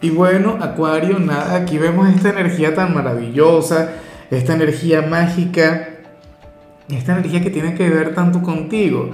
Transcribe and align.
Y 0.00 0.10
bueno, 0.10 0.58
Acuario, 0.60 1.18
nada, 1.18 1.56
aquí 1.56 1.76
vemos 1.76 2.08
esta 2.08 2.30
energía 2.30 2.72
tan 2.72 2.94
maravillosa, 2.94 3.94
esta 4.30 4.54
energía 4.54 5.02
mágica, 5.02 5.88
esta 6.88 7.12
energía 7.12 7.42
que 7.42 7.50
tiene 7.50 7.74
que 7.74 7.90
ver 7.90 8.14
tanto 8.14 8.40
contigo. 8.40 9.10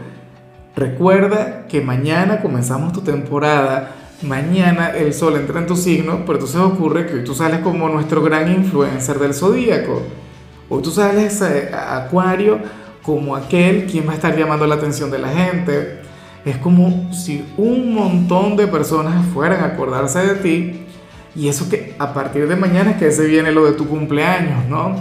Recuerda 0.76 1.66
que 1.68 1.80
mañana 1.80 2.42
comenzamos 2.42 2.92
tu 2.92 3.00
temporada, 3.00 3.92
mañana 4.20 4.90
el 4.90 5.14
sol 5.14 5.36
entra 5.36 5.58
en 5.60 5.66
tu 5.66 5.74
signo, 5.74 6.20
pero 6.26 6.34
entonces 6.34 6.60
ocurre 6.60 7.06
que 7.06 7.14
hoy 7.14 7.24
tú 7.24 7.34
sales 7.34 7.60
como 7.60 7.88
nuestro 7.88 8.22
gran 8.22 8.52
influencer 8.52 9.18
del 9.18 9.32
zodíaco. 9.32 10.02
Hoy 10.68 10.82
tú 10.82 10.90
sales 10.90 11.40
a 11.40 12.04
Acuario 12.04 12.58
como 13.02 13.36
aquel 13.36 13.86
quien 13.86 14.06
va 14.06 14.12
a 14.12 14.16
estar 14.16 14.36
llamando 14.36 14.66
la 14.66 14.74
atención 14.74 15.10
de 15.10 15.18
la 15.18 15.28
gente 15.28 16.00
es 16.44 16.58
como 16.58 17.12
si 17.12 17.44
un 17.56 17.94
montón 17.94 18.56
de 18.56 18.66
personas 18.66 19.26
fueran 19.32 19.62
a 19.62 19.66
acordarse 19.66 20.18
de 20.20 20.34
ti 20.34 20.86
y 21.36 21.48
eso 21.48 21.68
que 21.68 21.94
a 21.98 22.12
partir 22.12 22.46
de 22.46 22.56
mañana 22.56 22.92
es 22.92 22.96
que 22.98 23.10
se 23.10 23.26
viene 23.26 23.50
lo 23.50 23.64
de 23.64 23.72
tu 23.72 23.88
cumpleaños, 23.88 24.66
¿no? 24.68 24.94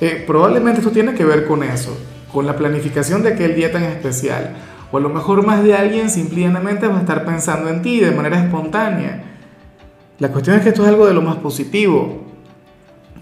Eh, 0.00 0.24
probablemente 0.26 0.80
esto 0.80 0.90
tiene 0.90 1.14
que 1.14 1.24
ver 1.24 1.46
con 1.46 1.62
eso, 1.62 1.96
con 2.32 2.46
la 2.46 2.56
planificación 2.56 3.22
de 3.22 3.30
aquel 3.30 3.54
día 3.54 3.70
tan 3.70 3.84
especial. 3.84 4.56
O 4.90 4.96
a 4.96 5.00
lo 5.00 5.08
mejor 5.10 5.44
más 5.44 5.62
de 5.62 5.74
alguien 5.74 6.10
simplemente 6.10 6.88
va 6.88 6.96
a 6.96 7.00
estar 7.00 7.24
pensando 7.24 7.68
en 7.68 7.82
ti 7.82 8.00
de 8.00 8.10
manera 8.10 8.42
espontánea. 8.42 9.22
La 10.18 10.30
cuestión 10.30 10.56
es 10.56 10.62
que 10.62 10.70
esto 10.70 10.82
es 10.82 10.88
algo 10.88 11.06
de 11.06 11.14
lo 11.14 11.22
más 11.22 11.36
positivo. 11.36 12.24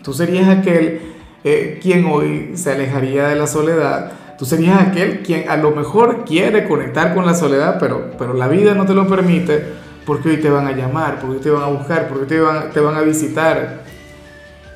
Tú 0.03 0.15
serías 0.15 0.49
aquel 0.49 1.01
eh, 1.45 1.79
quien 1.83 2.07
hoy 2.07 2.53
se 2.55 2.73
alejaría 2.73 3.29
de 3.29 3.37
la 3.37 3.47
soledad, 3.47 4.12
Tú 4.39 4.45
serías 4.45 4.81
aquel 4.81 5.23
quien 5.23 5.48
a 5.48 5.56
lo 5.56 5.70
mejor 5.70 6.25
quiere 6.25 6.69
conectar 6.69 7.15
con 7.15 7.25
la 7.25 7.34
soledad, 7.34 7.79
pero, 7.81 8.11
pero 8.19 8.34
la 8.34 8.48
vida 8.48 8.75
no 8.75 8.84
te 8.84 8.95
lo 8.95 9.06
permite 9.06 9.65
porque 10.05 10.28
hoy 10.31 10.37
te 10.37 10.51
van 10.51 10.67
a 10.67 10.73
llamar, 10.73 11.19
porque 11.20 11.37
hoy 11.37 11.43
te 11.43 11.51
van 11.51 11.62
a 11.62 11.67
buscar, 11.67 12.09
porque 12.09 12.23
hoy 12.23 12.28
te 12.28 12.41
van, 12.41 12.70
te 12.70 12.81
van 12.81 12.97
a 12.97 13.01
visitar. 13.01 13.83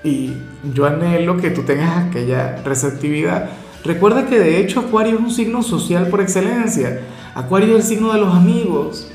Y 0.02 0.32
yo 0.72 0.86
anhelo 0.86 1.36
que 1.36 1.50
tú 1.50 1.62
tengas 1.62 2.06
aquella 2.06 2.56
receptividad. 2.64 3.50
Recuerda 3.84 4.26
que 4.26 4.38
de 4.38 4.58
hecho 4.58 4.80
Acuario 4.80 5.14
es 5.16 5.20
un 5.20 5.30
signo 5.30 5.62
social 5.62 6.08
por 6.08 6.20
excelencia. 6.20 7.00
Acuario 7.34 7.76
es 7.76 7.84
el 7.84 7.96
signo 7.96 8.12
de 8.12 8.20
los 8.20 8.34
amigos. 8.34 9.10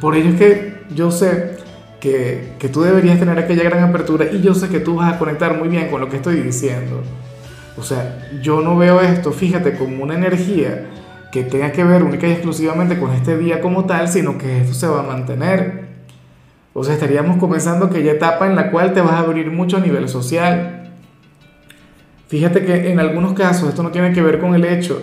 Por 0.00 0.16
ello 0.16 0.30
es 0.30 0.36
que 0.36 0.82
yo 0.94 1.10
sé 1.10 1.56
que, 2.00 2.54
que 2.58 2.68
tú 2.68 2.82
deberías 2.82 3.18
tener 3.18 3.38
aquella 3.38 3.62
gran 3.62 3.84
apertura 3.84 4.26
y 4.30 4.40
yo 4.40 4.54
sé 4.54 4.68
que 4.68 4.80
tú 4.80 4.96
vas 4.96 5.14
a 5.14 5.18
conectar 5.18 5.56
muy 5.56 5.68
bien 5.68 5.88
con 5.88 6.00
lo 6.00 6.08
que 6.08 6.16
estoy 6.16 6.40
diciendo. 6.40 7.02
O 7.78 7.82
sea, 7.82 8.30
yo 8.42 8.62
no 8.62 8.76
veo 8.76 9.00
esto, 9.00 9.32
fíjate, 9.32 9.76
como 9.76 10.02
una 10.02 10.14
energía 10.14 10.86
que 11.30 11.42
tenga 11.42 11.72
que 11.72 11.84
ver 11.84 12.02
única 12.02 12.26
y 12.26 12.32
exclusivamente 12.32 12.98
con 12.98 13.12
este 13.12 13.36
día 13.36 13.60
como 13.60 13.84
tal, 13.84 14.08
sino 14.08 14.38
que 14.38 14.62
esto 14.62 14.72
se 14.72 14.86
va 14.86 15.00
a 15.00 15.02
mantener. 15.02 15.86
O 16.72 16.82
sea, 16.84 16.94
estaríamos 16.94 17.36
comenzando 17.36 17.86
aquella 17.86 18.12
etapa 18.12 18.46
en 18.46 18.56
la 18.56 18.70
cual 18.70 18.92
te 18.92 19.00
vas 19.00 19.12
a 19.12 19.18
abrir 19.20 19.50
mucho 19.50 19.76
a 19.76 19.80
nivel 19.80 20.08
social. 20.08 20.90
Fíjate 22.28 22.64
que 22.64 22.90
en 22.90 23.00
algunos 23.00 23.34
casos 23.34 23.68
esto 23.68 23.82
no 23.82 23.90
tiene 23.90 24.12
que 24.12 24.22
ver 24.22 24.40
con 24.40 24.54
el 24.54 24.64
hecho 24.64 25.02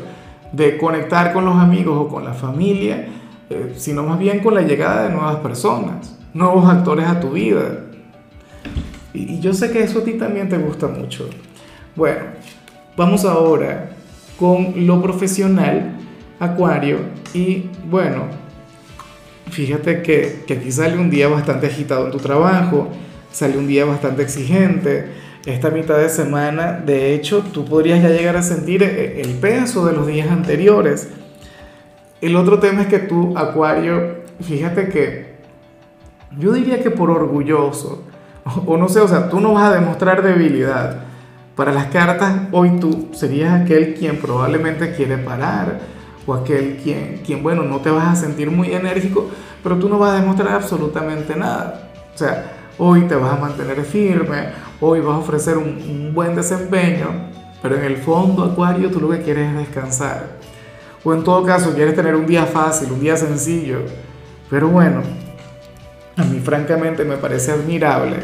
de 0.51 0.77
conectar 0.77 1.33
con 1.33 1.45
los 1.45 1.55
amigos 1.55 1.97
o 1.97 2.07
con 2.07 2.25
la 2.25 2.33
familia, 2.33 3.07
eh, 3.49 3.73
sino 3.75 4.03
más 4.03 4.19
bien 4.19 4.39
con 4.39 4.55
la 4.55 4.61
llegada 4.61 5.03
de 5.03 5.09
nuevas 5.09 5.37
personas, 5.37 6.17
nuevos 6.33 6.67
actores 6.69 7.07
a 7.07 7.19
tu 7.19 7.31
vida. 7.31 7.85
Y, 9.13 9.35
y 9.35 9.39
yo 9.39 9.53
sé 9.53 9.71
que 9.71 9.83
eso 9.83 9.99
a 9.99 10.03
ti 10.03 10.13
también 10.13 10.49
te 10.49 10.57
gusta 10.57 10.87
mucho. 10.87 11.29
Bueno, 11.95 12.21
Vamos 12.95 13.25
ahora 13.25 13.89
con 14.37 14.85
lo 14.85 15.01
profesional, 15.01 15.97
Acuario, 16.39 16.99
y 17.33 17.69
bueno, 17.89 18.25
fíjate 19.49 20.03
que, 20.03 20.43
aquí 20.47 20.71
sale 20.71 20.99
un 20.99 21.09
día 21.09 21.27
bastante 21.27 21.65
agitado 21.65 22.05
en 22.05 22.11
tu 22.11 22.19
trabajo, 22.19 22.89
sale 23.31 23.57
un 23.57 23.65
día 23.65 23.85
bastante 23.85 24.21
exigente, 24.21 25.07
esta 25.43 25.71
mitad 25.71 25.97
de 25.97 26.09
semana, 26.09 26.73
de 26.73 27.15
hecho, 27.15 27.43
tú 27.51 27.65
podrías 27.65 27.99
ya 28.03 28.09
llegar 28.09 28.37
a 28.37 28.43
sentir 28.43 28.83
e, 28.83 29.21
el 29.21 29.31
peso 29.39 29.87
de 29.87 29.93
los 29.93 30.05
días 30.05 30.29
anteriores. 30.29 31.09
El 32.21 32.35
otro 32.35 32.59
tema 32.59 32.83
es 32.83 32.87
que 32.89 32.99
tú, 32.99 33.35
Acuario, 33.35 34.17
fíjate 34.39 34.89
que 34.89 35.33
yo 36.37 36.53
diría 36.53 36.83
que 36.83 36.91
por 36.91 37.09
orgulloso, 37.09 38.03
o, 38.67 38.77
no 38.77 38.87
sé, 38.87 38.99
o 38.99 39.07
sea, 39.07 39.29
tú 39.29 39.39
no 39.39 39.53
vas 39.53 39.71
a 39.71 39.73
demostrar 39.73 40.21
debilidad, 40.21 41.12
para 41.55 41.71
las 41.71 41.87
cartas, 41.87 42.33
hoy 42.51 42.79
tú 42.79 43.09
serías 43.13 43.61
aquel 43.61 43.93
quien 43.93 44.19
probablemente 44.19 44.93
quiere 44.95 45.17
parar 45.17 45.79
o 46.25 46.33
aquel 46.33 46.77
quien, 46.77 47.21
quien, 47.23 47.43
bueno, 47.43 47.63
no 47.63 47.79
te 47.79 47.91
vas 47.91 48.07
a 48.07 48.15
sentir 48.15 48.49
muy 48.49 48.73
enérgico, 48.73 49.29
pero 49.61 49.77
tú 49.77 49.87
no 49.87 49.99
vas 49.99 50.13
a 50.13 50.21
demostrar 50.21 50.53
absolutamente 50.53 51.35
nada. 51.35 51.91
O 52.13 52.17
sea, 52.17 52.69
hoy 52.77 53.01
te 53.01 53.15
vas 53.15 53.33
a 53.33 53.41
mantener 53.41 53.83
firme, 53.83 54.47
hoy 54.79 54.99
vas 55.01 55.15
a 55.15 55.19
ofrecer 55.19 55.57
un, 55.57 55.67
un 55.67 56.11
buen 56.13 56.35
desempeño, 56.35 57.29
pero 57.61 57.75
en 57.75 57.83
el 57.83 57.97
fondo, 57.97 58.43
Acuario, 58.43 58.89
tú 58.89 58.99
lo 58.99 59.09
que 59.09 59.21
quieres 59.21 59.49
es 59.51 59.57
descansar. 59.57 60.37
O 61.03 61.13
en 61.13 61.23
todo 61.23 61.43
caso, 61.43 61.73
quieres 61.75 61.95
tener 61.95 62.15
un 62.15 62.25
día 62.25 62.45
fácil, 62.45 62.91
un 62.91 62.99
día 62.99 63.15
sencillo. 63.15 63.79
Pero 64.49 64.69
bueno, 64.69 65.01
a 66.15 66.23
mí 66.23 66.39
francamente 66.39 67.03
me 67.03 67.17
parece 67.17 67.51
admirable 67.51 68.17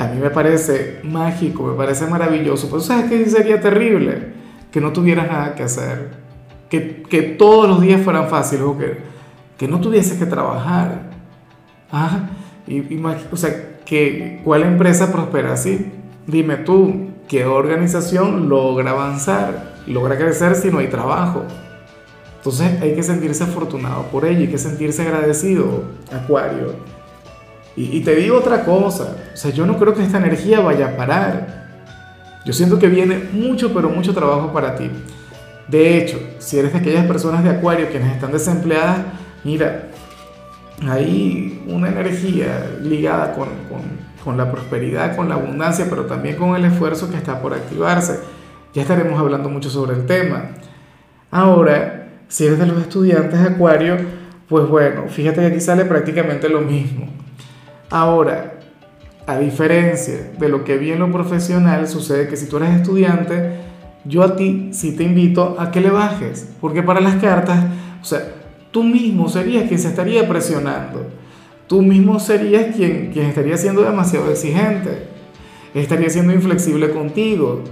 a 0.00 0.06
mí 0.06 0.18
me 0.18 0.30
parece 0.30 1.00
mágico, 1.02 1.62
me 1.64 1.74
parece 1.74 2.06
maravilloso. 2.06 2.68
Pero 2.68 2.80
¿sabes 2.80 3.10
qué 3.10 3.28
sería 3.28 3.60
terrible? 3.60 4.32
Que 4.72 4.80
no 4.80 4.92
tuvieras 4.92 5.28
nada 5.28 5.54
que 5.54 5.62
hacer. 5.62 6.12
Que, 6.70 7.02
que 7.02 7.20
todos 7.20 7.68
los 7.68 7.82
días 7.82 8.00
fueran 8.00 8.28
fáciles 8.28 8.64
o 8.64 8.78
que, 8.78 8.96
que 9.58 9.68
no 9.68 9.78
tuvieses 9.78 10.18
que 10.18 10.24
trabajar. 10.24 11.10
Ah, 11.92 12.30
y, 12.66 12.98
o 13.30 13.36
sea, 13.36 13.78
que, 13.84 14.40
¿cuál 14.42 14.62
empresa 14.62 15.12
prospera 15.12 15.52
así? 15.52 15.92
Dime 16.26 16.56
tú, 16.56 17.10
¿qué 17.28 17.44
organización 17.44 18.48
logra 18.48 18.92
avanzar, 18.92 19.74
logra 19.86 20.16
crecer 20.16 20.54
si 20.54 20.70
no 20.70 20.78
hay 20.78 20.88
trabajo? 20.88 21.42
Entonces 22.38 22.80
hay 22.80 22.94
que 22.94 23.02
sentirse 23.02 23.44
afortunado 23.44 24.04
por 24.04 24.24
ello, 24.24 24.40
hay 24.40 24.48
que 24.48 24.56
sentirse 24.56 25.02
agradecido, 25.02 25.84
Acuario. 26.10 26.99
Y, 27.76 28.00
te 28.00 28.14
digo 28.16 28.36
otra 28.36 28.64
cosa, 28.64 29.16
o 29.32 29.36
sea, 29.36 29.52
yo 29.52 29.64
no 29.64 29.78
creo 29.78 29.94
que 29.94 30.02
esta 30.02 30.18
energía 30.18 30.60
vaya 30.60 30.88
a 30.88 30.96
parar. 30.96 31.68
Yo 32.44 32.52
siento 32.52 32.78
que 32.78 32.88
viene 32.88 33.28
mucho, 33.32 33.72
pero 33.72 33.88
mucho 33.88 34.12
trabajo 34.12 34.52
para 34.52 34.74
ti. 34.74 34.90
De 35.68 35.96
hecho, 35.96 36.18
si 36.38 36.58
eres 36.58 36.72
de 36.72 36.78
aquellas 36.80 37.06
personas 37.06 37.44
de 37.44 37.50
Acuario 37.50 37.88
quienes 37.88 38.12
están 38.12 38.32
desempleadas, 38.32 38.98
mira, 39.44 39.88
hay 40.86 41.62
una 41.68 41.88
energía 41.88 42.66
ligada 42.82 43.34
con, 43.34 43.48
con, 43.68 43.82
con, 44.24 44.36
la 44.36 44.50
prosperidad, 44.50 45.14
con 45.14 45.28
la 45.28 45.36
abundancia, 45.36 45.86
pero 45.88 46.06
también 46.06 46.36
con 46.36 46.56
el 46.56 46.64
esfuerzo 46.64 47.08
que 47.08 47.16
está 47.16 47.40
por 47.40 47.54
activarse. 47.54 48.18
Ya 48.74 48.82
estaremos 48.82 49.18
hablando 49.18 49.48
mucho 49.48 49.70
sobre 49.70 49.94
el 49.94 50.06
tema. 50.06 50.50
Ahora, 51.30 52.08
si 52.28 52.46
eres 52.46 52.58
de 52.58 52.66
los 52.66 52.80
estudiantes 52.80 53.40
de 53.40 53.48
Acuario, 53.48 53.96
pues 54.48 54.66
bueno, 54.68 55.04
fíjate 55.08 55.40
que 55.40 55.46
aquí 55.46 55.60
sale 55.60 55.84
prácticamente 55.84 56.48
lo 56.48 56.60
mismo. 56.60 57.08
Ahora, 57.90 58.60
a 59.26 59.38
diferencia 59.38 60.30
de 60.38 60.48
lo 60.48 60.62
que 60.62 60.78
vi 60.78 60.92
en 60.92 61.00
lo 61.00 61.10
profesional, 61.10 61.88
sucede 61.88 62.28
que 62.28 62.36
si 62.36 62.46
tú 62.46 62.58
eres 62.58 62.70
estudiante, 62.70 63.56
yo 64.04 64.22
a 64.22 64.36
ti 64.36 64.70
sí 64.72 64.96
te 64.96 65.02
invito 65.02 65.56
a 65.58 65.72
que 65.72 65.80
le 65.80 65.90
bajes, 65.90 66.48
porque 66.60 66.84
para 66.84 67.00
las 67.00 67.16
cartas, 67.16 67.64
o 68.00 68.04
sea, 68.04 68.32
tú 68.70 68.84
mismo 68.84 69.28
serías 69.28 69.66
quien 69.66 69.80
se 69.80 69.88
estaría 69.88 70.28
presionando, 70.28 71.08
tú 71.66 71.82
mismo 71.82 72.20
serías 72.20 72.74
quien, 72.76 73.10
quien 73.12 73.26
estaría 73.26 73.56
siendo 73.56 73.82
demasiado 73.82 74.30
exigente, 74.30 75.08
estaría 75.74 76.10
siendo 76.10 76.32
inflexible 76.32 76.90
contigo. 76.90 77.64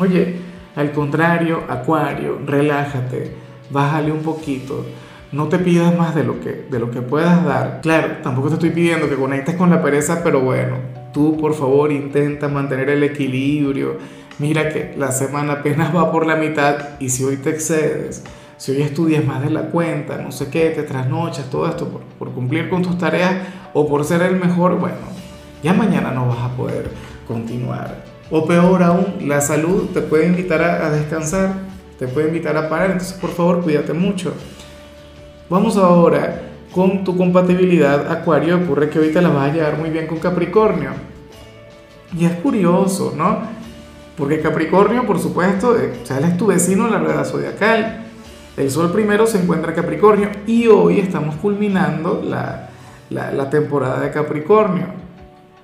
Oye, 0.00 0.36
al 0.76 0.92
contrario, 0.92 1.62
Acuario, 1.68 2.40
relájate, 2.46 3.32
bájale 3.70 4.12
un 4.12 4.20
poquito 4.20 4.86
no 5.32 5.48
te 5.48 5.58
pidas 5.58 5.96
más 5.96 6.14
de 6.14 6.24
lo, 6.24 6.40
que, 6.40 6.66
de 6.70 6.78
lo 6.78 6.90
que 6.90 7.02
puedas 7.02 7.44
dar. 7.44 7.80
Claro, 7.82 8.18
tampoco 8.22 8.48
te 8.48 8.54
estoy 8.54 8.70
pidiendo 8.70 9.08
que 9.08 9.16
conectes 9.16 9.56
con 9.56 9.70
la 9.70 9.82
pereza, 9.82 10.22
pero 10.24 10.40
bueno, 10.40 10.76
tú 11.12 11.36
por 11.36 11.54
favor 11.54 11.92
intenta 11.92 12.48
mantener 12.48 12.88
el 12.90 13.04
equilibrio. 13.04 13.96
Mira 14.38 14.68
que 14.70 14.94
la 14.96 15.12
semana 15.12 15.54
apenas 15.54 15.94
va 15.94 16.10
por 16.12 16.26
la 16.26 16.36
mitad 16.36 16.98
y 17.00 17.10
si 17.10 17.24
hoy 17.24 17.36
te 17.36 17.50
excedes, 17.50 18.24
si 18.56 18.72
hoy 18.72 18.82
estudias 18.82 19.24
más 19.24 19.42
de 19.42 19.50
la 19.50 19.62
cuenta, 19.62 20.18
no 20.18 20.32
sé 20.32 20.48
qué, 20.48 20.70
te 20.70 20.82
trasnochas, 20.82 21.50
todo 21.50 21.68
esto 21.68 22.02
por, 22.18 22.30
cumplir 22.32 22.70
con 22.70 22.82
tus 22.82 22.96
tareas 22.96 23.34
o 23.74 23.88
por 23.88 24.04
ser 24.04 24.22
el 24.22 24.36
mejor, 24.36 24.78
bueno, 24.78 24.96
ya 25.62 25.74
mañana 25.74 26.12
no 26.12 26.28
vas 26.28 26.38
a 26.40 26.56
poder. 26.56 26.90
continuar. 27.26 28.04
O 28.30 28.46
peor 28.46 28.82
aún, 28.82 29.28
la 29.28 29.40
salud 29.40 29.90
te 29.92 30.00
puede 30.00 30.26
invitar 30.26 30.62
a, 30.62 30.86
a 30.86 30.90
descansar, 30.90 31.52
te 31.98 32.06
puede 32.06 32.28
invitar 32.28 32.56
a 32.56 32.68
parar, 32.68 32.92
entonces 32.92 33.18
por 33.18 33.30
favor 33.30 33.62
cuídate 33.62 33.92
mucho. 33.92 34.32
Vamos 35.50 35.78
ahora 35.78 36.42
con 36.74 37.04
tu 37.04 37.16
compatibilidad 37.16 38.12
Acuario, 38.12 38.56
ocurre 38.56 38.90
que 38.90 38.98
ahorita 38.98 39.22
la 39.22 39.30
vas 39.30 39.50
a 39.50 39.54
llevar 39.54 39.78
muy 39.78 39.88
bien 39.88 40.06
con 40.06 40.18
Capricornio. 40.18 40.90
Y 42.14 42.26
es 42.26 42.32
curioso, 42.34 43.14
¿no? 43.16 43.38
Porque 44.18 44.42
Capricornio, 44.42 45.06
por 45.06 45.18
supuesto, 45.18 45.78
eh, 45.78 46.00
o 46.02 46.06
sea, 46.06 46.18
es 46.18 46.36
tu 46.36 46.48
vecino 46.48 46.84
en 46.84 46.92
la 46.92 46.98
rueda 46.98 47.24
zodiacal. 47.24 48.04
El 48.58 48.70
Sol 48.70 48.92
primero 48.92 49.26
se 49.26 49.40
encuentra 49.40 49.70
en 49.70 49.76
Capricornio 49.76 50.28
y 50.46 50.66
hoy 50.66 51.00
estamos 51.00 51.36
culminando 51.36 52.22
la, 52.22 52.68
la, 53.08 53.32
la 53.32 53.48
temporada 53.48 54.00
de 54.00 54.10
Capricornio. 54.10 54.86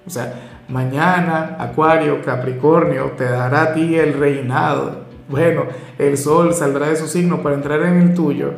O 0.06 0.10
sea, 0.10 0.62
mañana 0.68 1.56
Acuario, 1.58 2.22
Capricornio 2.24 3.12
te 3.18 3.24
dará 3.24 3.64
a 3.64 3.74
ti 3.74 3.96
el 3.96 4.14
reinado. 4.14 5.04
Bueno, 5.28 5.64
el 5.98 6.16
Sol 6.16 6.54
saldrá 6.54 6.88
de 6.88 6.96
su 6.96 7.06
signo 7.06 7.42
para 7.42 7.56
entrar 7.56 7.82
en 7.82 8.00
el 8.00 8.14
tuyo. 8.14 8.52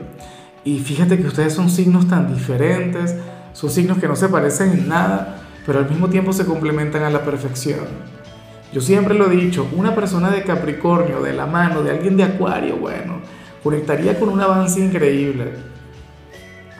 Y 0.66 0.80
fíjate 0.80 1.16
que 1.16 1.28
ustedes 1.28 1.52
son 1.52 1.70
signos 1.70 2.08
tan 2.08 2.34
diferentes, 2.34 3.14
son 3.52 3.70
signos 3.70 3.98
que 3.98 4.08
no 4.08 4.16
se 4.16 4.28
parecen 4.28 4.72
en 4.72 4.88
nada, 4.88 5.38
pero 5.64 5.78
al 5.78 5.88
mismo 5.88 6.08
tiempo 6.08 6.32
se 6.32 6.44
complementan 6.44 7.04
a 7.04 7.10
la 7.10 7.24
perfección. 7.24 7.86
Yo 8.72 8.80
siempre 8.80 9.14
lo 9.14 9.30
he 9.30 9.36
dicho, 9.36 9.68
una 9.76 9.94
persona 9.94 10.28
de 10.28 10.42
Capricornio, 10.42 11.22
de 11.22 11.34
la 11.34 11.46
mano, 11.46 11.84
de 11.84 11.92
alguien 11.92 12.16
de 12.16 12.24
Acuario, 12.24 12.78
bueno, 12.78 13.20
conectaría 13.62 14.18
con 14.18 14.28
un 14.28 14.40
avance 14.40 14.80
increíble. 14.80 15.52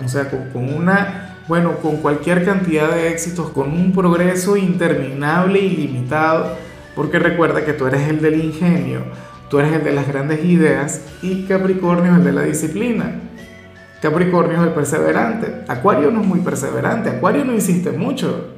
O 0.05 0.09
sea, 0.09 0.29
con, 0.31 0.51
con 0.51 0.75
una, 0.75 1.37
bueno, 1.47 1.77
con 1.77 1.99
cualquier 1.99 2.45
cantidad 2.45 2.91
de 2.91 3.11
éxitos, 3.11 3.51
con 3.51 3.71
un 3.71 3.93
progreso 3.93 4.57
interminable 4.57 5.61
y 5.61 5.77
limitado, 5.77 6.57
porque 6.97 7.21
recuerda 7.21 7.65
que 7.65 7.73
tú 7.73 7.87
eres 7.87 8.09
el 8.09 8.21
del 8.21 8.43
ingenio, 8.43 9.03
tú 9.49 9.61
eres 9.61 9.75
el 9.75 9.85
de 9.85 9.93
las 9.93 10.09
grandes 10.09 10.45
ideas 10.45 11.03
y 11.23 11.45
Capricornio 11.45 12.11
es 12.11 12.19
el 12.19 12.25
de 12.25 12.33
la 12.33 12.43
disciplina. 12.43 13.21
Capricornio 14.01 14.61
es 14.61 14.69
el 14.69 14.75
perseverante. 14.75 15.65
Acuario 15.69 16.11
no 16.11 16.21
es 16.21 16.27
muy 16.27 16.41
perseverante. 16.41 17.11
Acuario 17.11 17.45
no 17.45 17.55
insiste 17.55 17.93
mucho. 17.93 18.49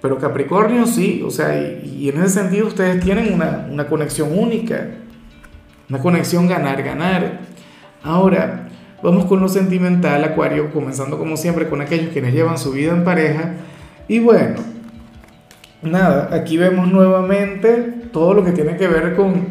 Pero 0.00 0.18
Capricornio 0.18 0.86
sí. 0.86 1.22
O 1.26 1.30
sea, 1.30 1.58
y, 1.58 2.08
en 2.08 2.18
ese 2.18 2.40
sentido 2.40 2.66
ustedes 2.66 3.02
tienen 3.04 3.32
una, 3.32 3.66
una 3.70 3.86
conexión 3.86 4.36
única. 4.38 4.90
Una 5.88 5.98
conexión 5.98 6.46
ganar-ganar. 6.48 7.40
Ahora, 8.02 8.68
vamos 9.02 9.24
con 9.26 9.40
lo 9.40 9.48
sentimental, 9.48 10.22
Acuario, 10.24 10.70
comenzando 10.72 11.18
como 11.18 11.36
siempre 11.36 11.68
con 11.68 11.80
aquellos 11.80 12.12
quienes 12.12 12.32
llevan 12.32 12.58
su 12.58 12.72
vida 12.72 12.92
en 12.92 13.04
pareja. 13.04 13.54
Y 14.08 14.18
bueno, 14.18 14.56
nada, 15.82 16.28
aquí 16.32 16.56
vemos 16.56 16.90
nuevamente 16.90 17.94
todo 18.12 18.34
lo 18.34 18.44
que 18.44 18.52
tiene 18.52 18.76
que 18.76 18.88
ver 18.88 19.16
con, 19.16 19.46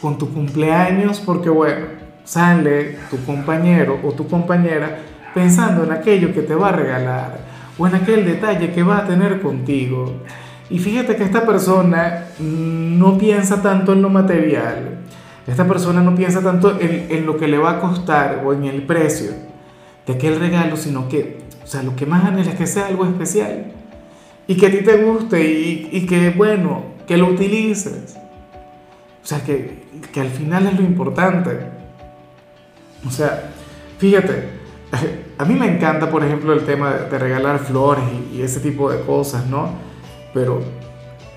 con 0.00 0.18
tu 0.18 0.32
cumpleaños, 0.32 1.20
porque 1.20 1.50
bueno, 1.50 1.97
sale 2.28 2.98
tu 3.10 3.24
compañero 3.24 3.98
o 4.04 4.12
tu 4.12 4.28
compañera 4.28 4.98
pensando 5.32 5.84
en 5.84 5.92
aquello 5.92 6.34
que 6.34 6.42
te 6.42 6.54
va 6.54 6.68
a 6.68 6.72
regalar 6.72 7.38
o 7.78 7.86
en 7.86 7.94
aquel 7.94 8.26
detalle 8.26 8.70
que 8.70 8.82
va 8.82 8.98
a 8.98 9.06
tener 9.06 9.40
contigo. 9.40 10.12
Y 10.68 10.78
fíjate 10.78 11.16
que 11.16 11.24
esta 11.24 11.46
persona 11.46 12.26
no 12.38 13.16
piensa 13.16 13.62
tanto 13.62 13.94
en 13.94 14.02
lo 14.02 14.10
material, 14.10 14.98
esta 15.46 15.66
persona 15.66 16.02
no 16.02 16.14
piensa 16.14 16.42
tanto 16.42 16.78
en, 16.78 17.06
en 17.08 17.24
lo 17.24 17.38
que 17.38 17.48
le 17.48 17.56
va 17.56 17.72
a 17.72 17.80
costar 17.80 18.42
o 18.44 18.52
en 18.52 18.64
el 18.64 18.82
precio 18.82 19.30
de 20.06 20.12
aquel 20.12 20.38
regalo, 20.38 20.76
sino 20.76 21.08
que, 21.08 21.38
o 21.64 21.66
sea, 21.66 21.82
lo 21.82 21.96
que 21.96 22.04
más 22.04 22.26
anhela 22.26 22.50
es 22.50 22.58
que 22.58 22.66
sea 22.66 22.88
algo 22.88 23.06
especial 23.06 23.72
y 24.46 24.56
que 24.56 24.66
a 24.66 24.70
ti 24.70 24.82
te 24.84 25.02
guste 25.02 25.40
y, 25.40 25.88
y 25.92 26.04
que, 26.04 26.28
bueno, 26.30 26.82
que 27.06 27.16
lo 27.16 27.28
utilices. 27.28 28.18
O 29.24 29.26
sea, 29.26 29.42
que, 29.42 29.84
que 30.12 30.20
al 30.20 30.28
final 30.28 30.66
es 30.66 30.78
lo 30.78 30.82
importante. 30.82 31.77
O 33.06 33.10
sea, 33.10 33.50
fíjate, 33.98 34.48
a 35.38 35.44
mí 35.44 35.54
me 35.54 35.66
encanta, 35.66 36.10
por 36.10 36.24
ejemplo, 36.24 36.52
el 36.52 36.64
tema 36.64 36.92
de, 36.92 37.18
regalar 37.18 37.58
flores 37.60 38.04
y, 38.32 38.42
ese 38.42 38.60
tipo 38.60 38.90
de 38.90 39.00
cosas, 39.02 39.46
¿no? 39.46 39.70
Pero, 40.34 40.60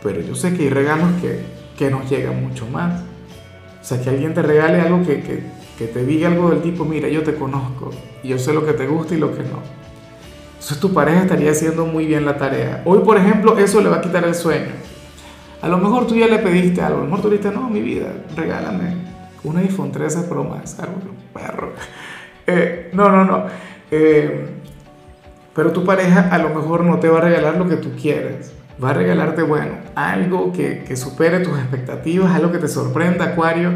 pero 0.04 0.22
yo 0.22 0.36
sé 0.36 0.56
que 0.56 0.64
hay 0.64 0.70
regalos 0.70 1.10
que, 1.22 1.44
que 1.78 1.90
nos 1.90 2.10
llegan 2.10 2.42
mucho 2.42 2.66
más. 2.68 3.02
O 3.82 3.84
sea, 3.84 4.02
que 4.02 4.10
alguien 4.10 4.34
te 4.34 4.42
regale 4.42 4.80
algo 4.82 5.04
que, 5.06 5.22
que, 5.22 5.44
que, 5.78 5.88
te 5.88 6.06
diga 6.06 6.30
algo 6.30 6.50
del 6.52 6.62
tipo, 6.62 6.86
mira, 6.86 7.10
yo 7.10 7.24
te 7.24 7.36
conozco 7.36 7.92
y 8.24 8.30
yo 8.30 8.38
sé 8.38 8.54
lo 8.54 8.66
que 8.66 8.74
te 8.74 8.88
gusta 8.88 9.16
y 9.16 9.18
lo 9.18 9.36
que 9.36 9.44
no. 9.44 9.60
Entonces 10.54 10.80
tu 10.80 10.94
pareja 10.94 11.24
estaría 11.24 11.52
haciendo 11.52 11.86
muy 11.86 12.06
bien 12.06 12.24
la 12.24 12.38
tarea. 12.38 12.84
Hoy, 12.86 13.00
por 13.00 13.18
ejemplo, 13.18 13.58
eso 13.58 13.82
le 13.82 13.90
va 13.90 13.98
a 13.98 14.02
quitar 14.02 14.24
el 14.24 14.36
sueño. 14.36 14.74
A 15.60 15.68
lo 15.68 15.78
mejor 15.78 16.06
tú 16.06 16.16
ya 16.16 16.28
le 16.28 16.38
pediste 16.40 16.82
algo, 16.82 17.00
a 17.00 17.02
lo 17.02 17.06
mejor 17.06 17.22
tú 17.22 17.30
dijiste, 17.30 17.52
no, 17.52 17.70
mi 17.70 17.82
vida, 17.82 18.14
regálame 18.36 19.11
un 19.44 19.58
iPhone 19.58 19.92
13 19.92 20.24
Pro 20.24 20.44
Max, 20.44 20.78
algo 20.80 20.96
perro. 21.34 21.74
Eh, 22.48 22.90
no, 22.94 23.10
no, 23.10 23.26
no. 23.26 23.46
Eh, 23.90 24.48
pero 25.56 25.72
tu 25.72 25.84
pareja 25.84 26.30
a 26.32 26.38
lo 26.38 26.50
mejor 26.50 26.84
no 26.84 27.00
te 27.00 27.10
va 27.10 27.20
a 27.20 27.22
regalar 27.22 27.58
lo 27.58 27.68
que 27.68 27.76
tú 27.76 27.92
quieres. 28.00 28.54
Va 28.84 28.92
a 28.92 28.94
regalarte, 28.94 29.44
bueno, 29.44 29.74
algo 29.96 30.52
que, 30.54 30.84
que 30.84 30.96
supere 30.96 31.40
tus 31.40 31.58
expectativas, 31.60 32.34
algo 32.34 32.52
que 32.52 32.58
te 32.58 32.68
sorprenda, 32.68 33.26
Acuario. 33.26 33.72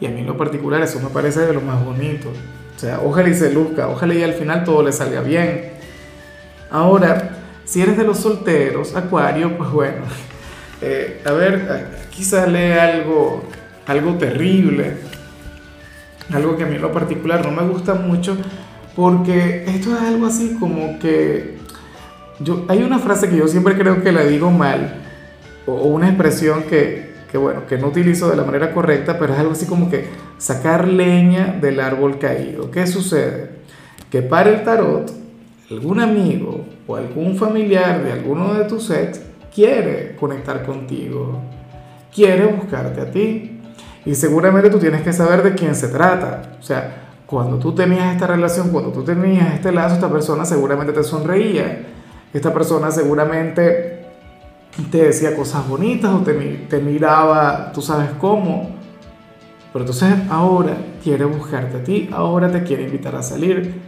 Y 0.00 0.06
a 0.06 0.10
mí 0.10 0.20
en 0.20 0.26
lo 0.26 0.36
particular 0.36 0.80
eso 0.82 1.00
me 1.00 1.10
parece 1.10 1.40
de 1.40 1.52
lo 1.52 1.60
más 1.60 1.84
bonito. 1.84 2.30
O 2.74 2.78
sea, 2.78 3.00
ojalá 3.04 3.28
y 3.28 3.34
se 3.34 3.52
luzca, 3.52 3.88
ojalá 3.88 4.14
y 4.14 4.22
al 4.22 4.32
final 4.32 4.64
todo 4.64 4.82
le 4.82 4.92
salga 4.92 5.20
bien. 5.20 5.72
Ahora, 6.70 7.30
si 7.64 7.82
eres 7.82 7.96
de 7.98 8.04
los 8.04 8.18
solteros, 8.18 8.96
Acuario, 8.96 9.58
pues 9.58 9.70
bueno, 9.70 10.02
eh, 10.80 11.20
a 11.26 11.32
ver, 11.32 11.88
aquí 12.06 12.24
sale 12.24 12.80
algo, 12.80 13.44
algo 13.86 14.14
terrible 14.14 14.96
algo 16.32 16.56
que 16.56 16.64
a 16.64 16.66
mí 16.66 16.76
en 16.76 16.82
lo 16.82 16.92
particular 16.92 17.44
no 17.44 17.50
me 17.50 17.68
gusta 17.68 17.94
mucho, 17.94 18.36
porque 18.94 19.64
esto 19.66 19.94
es 19.96 20.02
algo 20.02 20.26
así 20.26 20.56
como 20.58 20.98
que 20.98 21.56
yo, 22.40 22.64
hay 22.68 22.82
una 22.82 22.98
frase 22.98 23.28
que 23.28 23.36
yo 23.36 23.48
siempre 23.48 23.76
creo 23.76 24.02
que 24.02 24.12
la 24.12 24.24
digo 24.24 24.50
mal, 24.50 25.02
o, 25.66 25.74
una 25.74 26.08
expresión 26.08 26.64
que, 26.64 27.14
que, 27.30 27.38
bueno, 27.38 27.66
que 27.66 27.78
no 27.78 27.88
utilizo 27.88 28.30
de 28.30 28.36
la 28.36 28.44
manera 28.44 28.72
correcta, 28.72 29.18
pero 29.18 29.34
es 29.34 29.40
algo 29.40 29.52
así 29.52 29.66
como 29.66 29.90
que 29.90 30.08
sacar 30.38 30.88
leña 30.88 31.58
del 31.60 31.80
árbol 31.80 32.18
caído. 32.18 32.70
¿Qué 32.70 32.86
sucede? 32.86 33.50
Que 34.10 34.22
para 34.22 34.50
el 34.50 34.64
tarot, 34.64 35.12
algún 35.70 36.00
amigo 36.00 36.64
o 36.86 36.96
algún 36.96 37.36
familiar 37.36 38.02
de 38.02 38.12
alguno 38.12 38.54
de 38.54 38.64
tus 38.64 38.90
ex 38.90 39.20
quiere 39.54 40.16
conectar 40.18 40.64
contigo, 40.64 41.40
quiere 42.12 42.46
buscarte 42.46 43.00
a 43.00 43.10
ti. 43.10 43.59
Y 44.04 44.14
seguramente 44.14 44.70
tú 44.70 44.78
tienes 44.78 45.02
que 45.02 45.12
saber 45.12 45.42
de 45.42 45.54
quién 45.54 45.74
se 45.74 45.88
trata. 45.88 46.56
O 46.58 46.62
sea, 46.62 47.10
cuando 47.26 47.58
tú 47.58 47.74
tenías 47.74 48.12
esta 48.12 48.26
relación, 48.26 48.70
cuando 48.70 48.90
tú 48.90 49.04
tenías 49.04 49.54
este 49.54 49.72
lazo, 49.72 49.94
esta 49.94 50.10
persona 50.10 50.44
seguramente 50.44 50.92
te 50.92 51.04
sonreía. 51.04 51.86
Esta 52.32 52.52
persona 52.52 52.90
seguramente 52.90 54.06
te 54.90 55.04
decía 55.04 55.36
cosas 55.36 55.68
bonitas 55.68 56.12
o 56.12 56.20
te, 56.20 56.32
te 56.32 56.78
miraba, 56.80 57.72
tú 57.72 57.82
sabes 57.82 58.10
cómo. 58.18 58.70
Pero 59.72 59.84
entonces 59.84 60.14
ahora 60.28 60.76
quiere 61.02 61.24
buscarte 61.24 61.76
a 61.76 61.84
ti, 61.84 62.08
ahora 62.12 62.50
te 62.50 62.62
quiere 62.62 62.84
invitar 62.84 63.14
a 63.14 63.22
salir. 63.22 63.80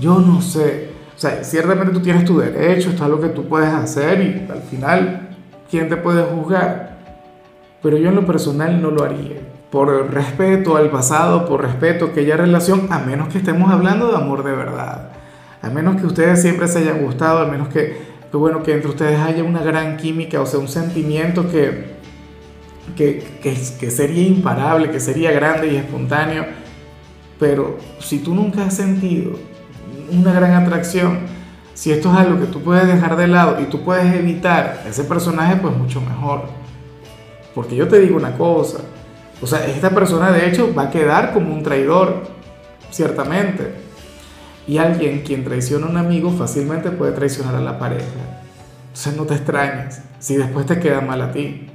Yo 0.00 0.18
no 0.18 0.40
sé. 0.40 0.90
O 1.16 1.18
sea, 1.18 1.44
ciertamente 1.44 1.92
tú 1.92 2.00
tienes 2.00 2.24
tu 2.24 2.38
derecho, 2.38 2.90
esto 2.90 3.04
es 3.04 3.10
lo 3.10 3.20
que 3.20 3.28
tú 3.28 3.46
puedes 3.46 3.72
hacer 3.72 4.20
y 4.20 4.50
al 4.50 4.62
final, 4.62 5.28
¿quién 5.70 5.88
te 5.88 5.96
puede 5.96 6.22
juzgar? 6.24 6.83
Pero 7.84 7.98
yo 7.98 8.08
en 8.08 8.14
lo 8.14 8.24
personal 8.24 8.80
no 8.80 8.90
lo 8.90 9.04
haría. 9.04 9.42
Por 9.70 10.10
respeto 10.10 10.76
al 10.76 10.90
pasado, 10.90 11.44
por 11.44 11.60
respeto 11.60 12.06
a 12.06 12.08
aquella 12.08 12.34
relación, 12.34 12.86
a 12.90 12.98
menos 13.00 13.28
que 13.28 13.36
estemos 13.36 13.70
hablando 13.70 14.10
de 14.10 14.16
amor 14.16 14.42
de 14.42 14.52
verdad. 14.52 15.10
A 15.60 15.68
menos 15.68 16.00
que 16.00 16.06
ustedes 16.06 16.40
siempre 16.40 16.66
se 16.66 16.78
hayan 16.78 17.02
gustado, 17.02 17.40
a 17.40 17.46
menos 17.46 17.68
que, 17.68 17.98
bueno, 18.32 18.62
que 18.62 18.72
entre 18.72 18.88
ustedes 18.88 19.20
haya 19.20 19.44
una 19.44 19.62
gran 19.62 19.98
química, 19.98 20.40
o 20.40 20.46
sea, 20.46 20.60
un 20.60 20.68
sentimiento 20.68 21.50
que, 21.50 21.96
que, 22.96 23.22
que, 23.42 23.54
que 23.78 23.90
sería 23.90 24.28
imparable, 24.28 24.90
que 24.90 24.98
sería 24.98 25.30
grande 25.32 25.70
y 25.70 25.76
espontáneo. 25.76 26.46
Pero 27.38 27.76
si 27.98 28.20
tú 28.20 28.34
nunca 28.34 28.64
has 28.64 28.74
sentido 28.74 29.32
una 30.10 30.32
gran 30.32 30.54
atracción, 30.54 31.18
si 31.74 31.92
esto 31.92 32.10
es 32.10 32.16
algo 32.16 32.40
que 32.40 32.46
tú 32.46 32.62
puedes 32.62 32.86
dejar 32.86 33.14
de 33.16 33.26
lado 33.26 33.60
y 33.60 33.64
tú 33.64 33.82
puedes 33.82 34.14
evitar 34.14 34.84
ese 34.88 35.04
personaje, 35.04 35.56
pues 35.56 35.76
mucho 35.76 36.00
mejor. 36.00 36.63
Porque 37.54 37.76
yo 37.76 37.86
te 37.86 38.00
digo 38.00 38.16
una 38.16 38.36
cosa, 38.36 38.80
o 39.40 39.46
sea, 39.46 39.66
esta 39.66 39.90
persona 39.90 40.32
de 40.32 40.48
hecho 40.48 40.74
va 40.74 40.84
a 40.84 40.90
quedar 40.90 41.32
como 41.32 41.54
un 41.54 41.62
traidor, 41.62 42.24
ciertamente. 42.90 43.72
Y 44.66 44.78
alguien 44.78 45.22
quien 45.22 45.44
traiciona 45.44 45.86
a 45.86 45.90
un 45.90 45.96
amigo 45.96 46.30
fácilmente 46.32 46.90
puede 46.90 47.12
traicionar 47.12 47.54
a 47.54 47.60
la 47.60 47.78
pareja. 47.78 48.02
Entonces 48.86 49.16
no 49.16 49.24
te 49.24 49.34
extrañes 49.34 50.02
si 50.18 50.36
después 50.36 50.66
te 50.66 50.80
queda 50.80 51.00
mal 51.00 51.20
a 51.20 51.30
ti. 51.30 51.68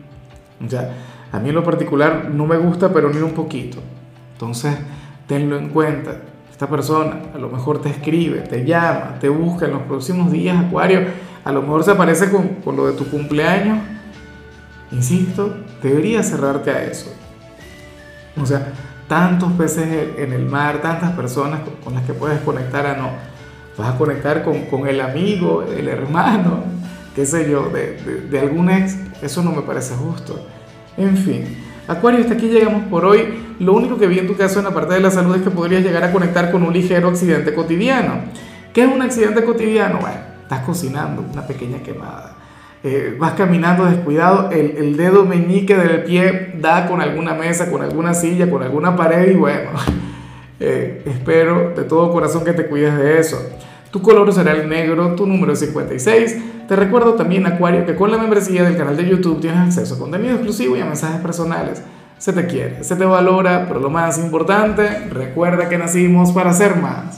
Sea, 0.68 0.96
a 1.32 1.40
mí 1.40 1.50
en 1.50 1.56
lo 1.56 1.64
particular 1.64 2.30
no 2.32 2.46
me 2.46 2.58
gusta, 2.58 2.92
pero 2.92 3.10
ni 3.10 3.22
un 3.22 3.34
poquito. 3.34 3.78
Entonces, 4.34 4.76
tenlo 5.28 5.58
en 5.58 5.70
cuenta. 5.70 6.18
Esta 6.52 6.68
persona 6.68 7.22
a 7.34 7.38
lo 7.38 7.50
mejor 7.50 7.82
te 7.82 7.90
escribe, 7.90 8.40
te 8.40 8.66
llama, 8.66 9.18
te 9.22 9.30
busca 9.30 9.66
en 9.66 9.74
los 9.74 9.84
próximos 9.84 10.32
días, 10.32 10.58
Acuario. 10.58 11.02
A 11.46 11.52
lo 11.52 11.62
mejor 11.62 11.84
se 11.84 11.92
aparece 11.92 12.30
con, 12.30 12.48
con 12.66 12.76
lo 12.76 12.88
de 12.88 12.94
tu 12.94 13.10
cumpleaños 13.10 13.78
insisto, 14.92 15.56
deberías 15.82 16.30
cerrarte 16.30 16.72
a 16.72 16.84
eso. 16.84 17.14
O 18.42 18.46
sea, 18.46 18.74
tantos 19.08 19.52
peces 19.54 19.88
en 20.18 20.34
el 20.34 20.46
mar, 20.46 20.82
tantas 20.82 21.12
personas 21.12 21.62
con 21.84 21.94
las 21.94 22.04
que 22.04 22.14
puedes 22.14 22.40
conectar 22.42 22.86
a 22.86 22.96
no. 22.96 23.10
Vas 23.78 23.96
a 23.96 23.98
conectar 23.98 24.44
con, 24.44 24.66
con 24.66 24.88
el 24.88 25.02
amigo, 25.02 25.64
el 25.64 25.88
hermano, 25.88 26.64
qué 27.16 27.26
sé 27.26 27.50
yo, 27.50 27.70
de, 27.70 27.94
de, 27.94 28.22
de 28.30 28.40
algún 28.40 28.70
ex. 28.70 28.98
Eso 29.22 29.44
no 29.44 29.52
me 29.52 29.62
parece 29.62 29.96
justo. 29.96 30.46
En 30.98 31.16
fin, 31.18 31.46
Acuario, 31.90 32.20
hasta 32.22 32.36
aquí 32.36 32.48
llegamos 32.50 32.84
por 32.84 33.04
hoy. 33.04 33.56
Lo 33.60 33.74
único 33.74 33.98
que 33.98 34.06
vi 34.06 34.20
en 34.20 34.28
tu 34.28 34.38
caso 34.38 34.60
en 34.60 34.66
la 34.66 34.72
parte 34.72 34.94
de 34.94 35.00
la 35.00 35.10
salud 35.10 35.36
es 35.36 35.42
que 35.42 35.50
podrías 35.50 35.82
llegar 35.82 36.04
a 36.04 36.12
conectar 36.12 36.52
con 36.52 36.62
un 36.62 36.72
ligero 36.72 37.10
accidente 37.10 37.52
cotidiano. 37.56 38.26
¿Qué 38.72 38.84
es 38.84 38.94
un 38.94 39.02
accidente 39.02 39.44
cotidiano? 39.44 39.98
Bueno, 40.00 40.20
estás 40.44 40.64
cocinando, 40.64 41.26
una 41.34 41.48
pequeña 41.48 41.80
quemada. 41.80 42.36
Eh, 42.82 43.18
vas 43.20 43.34
caminando 43.34 43.84
descuidado, 43.84 44.52
el, 44.52 44.78
el, 44.78 44.96
dedo 44.96 45.26
meñique 45.26 45.76
del 45.76 46.04
pie 46.06 46.54
da 46.62 46.88
con 46.88 47.02
alguna 47.02 47.34
mesa, 47.34 47.70
con 47.70 47.82
alguna 47.82 48.14
silla, 48.14 48.50
con 48.50 48.64
alguna 48.64 48.96
pared 48.96 49.32
y 49.32 49.36
bueno, 49.36 49.72
eh, 50.62 51.04
espero 51.06 51.74
de 51.76 51.84
todo 51.84 52.10
corazón 52.14 52.46
que 52.46 52.54
te 52.54 52.68
cuides 52.68 52.98
de 52.98 53.20
eso. 53.20 53.38
Tu 53.92 54.02
color 54.02 54.32
será 54.32 54.54
el 54.54 54.70
negro, 54.70 55.16
tu 55.16 55.26
número 55.26 55.54
es 55.54 55.60
56. 55.60 56.68
Te 56.70 56.76
recuerdo 56.76 57.16
también, 57.16 57.46
Acuario, 57.48 57.86
que 57.86 57.96
con 57.96 58.12
la 58.12 58.18
membresía 58.18 58.64
del 58.64 58.78
canal 58.78 58.96
de 58.96 59.10
YouTube 59.10 59.42
tienes 59.42 59.60
acceso 59.60 59.96
a 59.96 60.00
contenido 60.00 60.36
exclusivo 60.36 60.78
y 60.78 60.82
a 60.82 60.86
mensajes 60.86 61.20
personales. 61.20 61.84
Se 62.18 62.32
te 62.32 62.46
quiere, 62.46 62.84
se 62.84 62.96
te 62.96 63.06
valora, 63.06 63.66
pero 63.68 63.80
lo 63.80 63.90
más 63.90 64.20
importante, 64.20 65.08
recuerda 65.10 65.68
que 65.68 65.78
nacimos 65.78 66.32
para 66.32 66.54
ser 66.54 66.76
más. 66.76 67.18